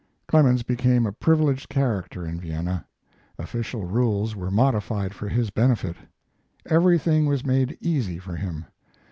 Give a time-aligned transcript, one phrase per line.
[0.25, 2.87] Clemens became a privileged character in Vienna.
[3.37, 5.95] Official rules were modified for his benefit.
[6.65, 8.65] Everything was made easy for him.